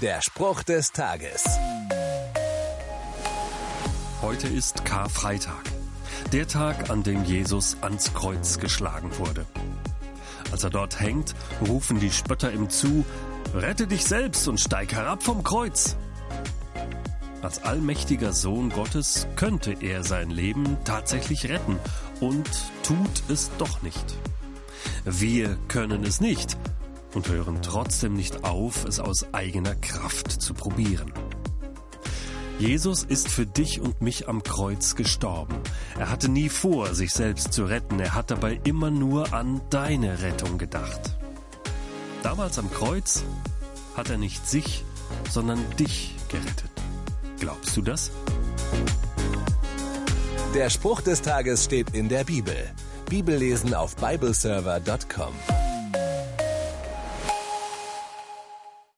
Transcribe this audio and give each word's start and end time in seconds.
Der 0.00 0.22
Spruch 0.22 0.62
des 0.62 0.92
Tages. 0.92 1.44
Heute 4.22 4.48
ist 4.48 4.86
Karfreitag, 4.86 5.62
der 6.32 6.48
Tag, 6.48 6.88
an 6.88 7.02
dem 7.02 7.24
Jesus 7.24 7.76
ans 7.82 8.14
Kreuz 8.14 8.58
geschlagen 8.58 9.10
wurde. 9.18 9.44
Als 10.52 10.64
er 10.64 10.70
dort 10.70 11.00
hängt, 11.00 11.34
rufen 11.68 12.00
die 12.00 12.10
Spötter 12.10 12.50
ihm 12.50 12.70
zu, 12.70 13.04
Rette 13.52 13.86
dich 13.86 14.04
selbst 14.04 14.48
und 14.48 14.58
steig 14.58 14.94
herab 14.94 15.22
vom 15.22 15.42
Kreuz. 15.42 15.96
Als 17.42 17.62
allmächtiger 17.62 18.32
Sohn 18.32 18.70
Gottes 18.70 19.26
könnte 19.36 19.76
er 19.80 20.02
sein 20.02 20.30
Leben 20.30 20.78
tatsächlich 20.84 21.48
retten 21.50 21.78
und 22.20 22.48
tut 22.82 23.22
es 23.28 23.50
doch 23.58 23.82
nicht. 23.82 24.16
Wir 25.04 25.58
können 25.68 26.04
es 26.04 26.20
nicht 26.20 26.56
und 27.14 27.28
hören 27.28 27.60
trotzdem 27.62 28.14
nicht 28.14 28.44
auf, 28.44 28.84
es 28.84 29.00
aus 29.00 29.32
eigener 29.32 29.74
Kraft 29.74 30.30
zu 30.30 30.54
probieren. 30.54 31.12
Jesus 32.58 33.04
ist 33.04 33.28
für 33.28 33.46
dich 33.46 33.80
und 33.80 34.02
mich 34.02 34.28
am 34.28 34.42
Kreuz 34.42 34.94
gestorben. 34.94 35.56
Er 35.98 36.10
hatte 36.10 36.28
nie 36.28 36.50
vor, 36.50 36.94
sich 36.94 37.12
selbst 37.12 37.54
zu 37.54 37.64
retten, 37.64 37.98
er 38.00 38.14
hat 38.14 38.30
dabei 38.30 38.60
immer 38.64 38.90
nur 38.90 39.32
an 39.32 39.62
deine 39.70 40.20
Rettung 40.20 40.58
gedacht. 40.58 41.16
Damals 42.22 42.58
am 42.58 42.70
Kreuz 42.70 43.22
hat 43.96 44.10
er 44.10 44.18
nicht 44.18 44.46
sich, 44.46 44.84
sondern 45.30 45.58
dich 45.78 46.14
gerettet. 46.28 46.70
Glaubst 47.38 47.74
du 47.76 47.82
das? 47.82 48.10
Der 50.54 50.68
Spruch 50.68 51.00
des 51.00 51.22
Tages 51.22 51.64
steht 51.64 51.94
in 51.94 52.08
der 52.10 52.24
Bibel. 52.24 52.56
Bibellesen 53.08 53.72
auf 53.72 53.96
bibleserver.com. 53.96 55.69